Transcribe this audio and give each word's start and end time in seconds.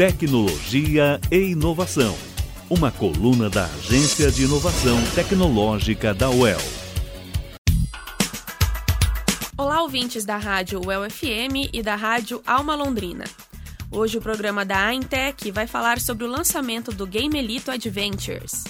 Tecnologia 0.00 1.20
e 1.30 1.50
Inovação. 1.50 2.16
Uma 2.70 2.90
coluna 2.90 3.50
da 3.50 3.66
Agência 3.66 4.32
de 4.32 4.44
Inovação 4.44 4.96
Tecnológica 5.14 6.14
da 6.14 6.30
UEL. 6.30 6.58
Olá, 9.58 9.82
ouvintes 9.82 10.24
da 10.24 10.38
Rádio 10.38 10.80
UEL 10.86 11.02
FM 11.10 11.68
e 11.70 11.82
da 11.82 11.96
Rádio 11.96 12.40
Alma 12.46 12.74
Londrina. 12.74 13.24
Hoje 13.90 14.16
o 14.16 14.22
programa 14.22 14.64
da 14.64 14.86
Aintec 14.86 15.50
vai 15.50 15.66
falar 15.66 16.00
sobre 16.00 16.24
o 16.24 16.30
lançamento 16.30 16.92
do 16.92 17.06
Gamelito 17.06 17.70
Adventures. 17.70 18.64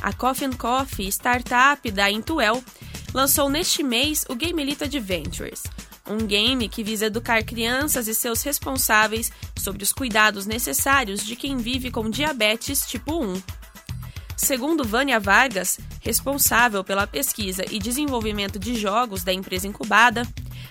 A 0.00 0.14
Coffee 0.14 0.56
Coffee, 0.56 1.08
startup 1.08 1.90
da 1.90 2.10
Intuel, 2.10 2.64
lançou 3.12 3.50
neste 3.50 3.82
mês 3.82 4.24
o 4.30 4.34
Gamelito 4.34 4.84
Adventures, 4.84 5.62
um 6.08 6.18
game 6.18 6.68
que 6.68 6.82
visa 6.82 7.06
educar 7.06 7.42
crianças 7.42 8.08
e 8.08 8.14
seus 8.14 8.42
responsáveis 8.42 9.32
sobre 9.56 9.82
os 9.82 9.92
cuidados 9.92 10.46
necessários 10.46 11.24
de 11.24 11.34
quem 11.34 11.56
vive 11.56 11.90
com 11.90 12.10
diabetes 12.10 12.86
tipo 12.86 13.22
1. 13.22 13.42
Segundo 14.36 14.84
Vânia 14.84 15.18
Vargas, 15.18 15.78
responsável 16.00 16.82
pela 16.84 17.06
pesquisa 17.06 17.64
e 17.70 17.78
desenvolvimento 17.78 18.58
de 18.58 18.74
jogos 18.74 19.22
da 19.22 19.32
empresa 19.32 19.66
incubada, 19.66 20.26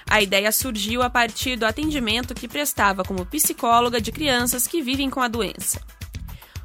a 0.07 0.21
ideia 0.21 0.51
surgiu 0.51 1.01
a 1.01 1.09
partir 1.09 1.55
do 1.55 1.65
atendimento 1.65 2.35
que 2.35 2.47
prestava 2.47 3.03
como 3.03 3.25
psicóloga 3.25 3.99
de 3.99 4.11
crianças 4.11 4.67
que 4.67 4.81
vivem 4.81 5.09
com 5.09 5.21
a 5.21 5.27
doença. 5.27 5.81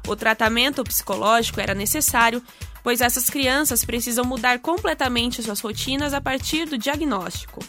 O 0.07 0.15
tratamento 0.15 0.83
psicológico 0.83 1.61
era 1.61 1.73
necessário, 1.73 2.43
pois 2.83 3.01
essas 3.01 3.29
crianças 3.29 3.85
precisam 3.85 4.25
mudar 4.25 4.59
completamente 4.59 5.41
suas 5.41 5.61
rotinas 5.61 6.13
a 6.13 6.21
partir 6.21 6.65
do 6.65 6.77
diagnóstico. 6.77 7.59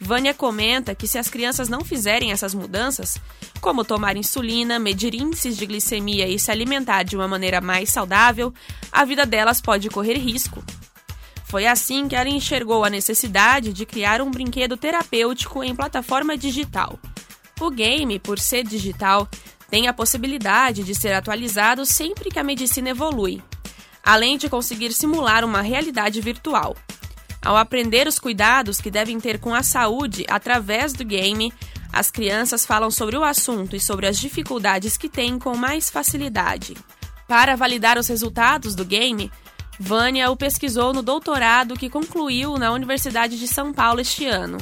Vânia 0.00 0.32
comenta 0.32 0.94
que 0.94 1.08
se 1.08 1.18
as 1.18 1.28
crianças 1.28 1.68
não 1.68 1.84
fizerem 1.84 2.30
essas 2.30 2.54
mudanças, 2.54 3.20
como 3.60 3.84
tomar 3.84 4.16
insulina, 4.16 4.78
medir 4.78 5.14
índices 5.14 5.56
de 5.56 5.66
glicemia 5.66 6.28
e 6.28 6.38
se 6.38 6.50
alimentar 6.50 7.02
de 7.02 7.16
uma 7.16 7.26
maneira 7.26 7.60
mais 7.60 7.90
saudável, 7.90 8.54
a 8.92 9.04
vida 9.04 9.26
delas 9.26 9.60
pode 9.60 9.88
correr 9.90 10.16
risco. 10.16 10.62
Foi 11.44 11.66
assim 11.66 12.06
que 12.06 12.14
ela 12.14 12.28
enxergou 12.28 12.84
a 12.84 12.90
necessidade 12.90 13.72
de 13.72 13.86
criar 13.86 14.20
um 14.20 14.30
brinquedo 14.30 14.76
terapêutico 14.76 15.64
em 15.64 15.74
plataforma 15.74 16.36
digital. 16.36 16.98
O 17.58 17.70
game, 17.70 18.18
por 18.18 18.38
ser 18.38 18.64
digital, 18.64 19.26
tem 19.70 19.88
a 19.88 19.92
possibilidade 19.92 20.84
de 20.84 20.94
ser 20.94 21.12
atualizado 21.12 21.84
sempre 21.84 22.30
que 22.30 22.38
a 22.38 22.44
medicina 22.44 22.90
evolui, 22.90 23.42
além 24.04 24.38
de 24.38 24.48
conseguir 24.48 24.92
simular 24.92 25.44
uma 25.44 25.60
realidade 25.60 26.20
virtual. 26.20 26.76
Ao 27.48 27.56
aprender 27.56 28.06
os 28.06 28.18
cuidados 28.18 28.78
que 28.78 28.90
devem 28.90 29.18
ter 29.18 29.38
com 29.38 29.54
a 29.54 29.62
saúde 29.62 30.26
através 30.28 30.92
do 30.92 31.02
game, 31.02 31.50
as 31.90 32.10
crianças 32.10 32.66
falam 32.66 32.90
sobre 32.90 33.16
o 33.16 33.24
assunto 33.24 33.74
e 33.74 33.80
sobre 33.80 34.06
as 34.06 34.18
dificuldades 34.18 34.98
que 34.98 35.08
têm 35.08 35.38
com 35.38 35.56
mais 35.56 35.88
facilidade. 35.88 36.76
Para 37.26 37.56
validar 37.56 37.96
os 37.96 38.06
resultados 38.06 38.74
do 38.74 38.84
game, 38.84 39.32
Vânia 39.80 40.30
o 40.30 40.36
pesquisou 40.36 40.92
no 40.92 41.00
doutorado 41.00 41.74
que 41.74 41.88
concluiu 41.88 42.58
na 42.58 42.70
Universidade 42.70 43.38
de 43.38 43.48
São 43.48 43.72
Paulo 43.72 44.02
este 44.02 44.26
ano. 44.26 44.58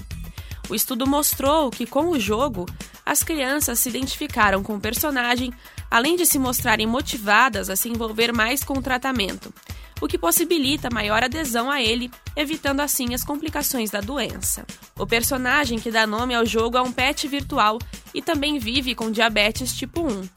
O 0.69 0.75
estudo 0.75 1.09
mostrou 1.09 1.73
que, 1.73 1.87
com 1.87 2.11
o 2.11 2.21
jogo, 2.21 2.67
as 3.05 3.25
crianças 3.25 3.81
se 3.81 3.89
identificaram 3.89 4.63
com 4.63 4.77
o 4.77 4.81
personagem, 4.81 5.53
além 5.91 6.15
de 6.15 6.25
se 6.25 6.39
mostrarem 6.39 6.87
motivadas 6.87 7.69
a 7.69 7.75
se 7.75 7.89
envolver 7.89 8.33
mais 8.33 8.63
com 8.63 8.75
o 8.75 8.83
tratamento, 8.83 9.53
o 10.01 10.07
que 10.07 10.19
possibilita 10.19 10.91
maior 10.93 11.23
adesão 11.23 11.71
a 11.71 11.83
ele, 11.83 12.11
evitando 12.35 12.81
assim 12.81 13.15
as 13.15 13.25
complicações 13.25 13.91
da 13.91 14.01
doença. 14.01 14.67
O 14.99 15.07
personagem 15.07 15.79
que 15.79 15.91
dá 15.91 16.07
nome 16.07 16.35
ao 16.35 16.45
jogo 16.45 16.77
é 16.77 16.83
um 16.83 16.93
pet 16.93 17.27
virtual 17.27 17.79
e 18.15 18.21
também 18.21 18.59
vive 18.59 18.95
com 18.95 19.11
diabetes 19.11 19.75
tipo 19.75 20.03
1. 20.03 20.29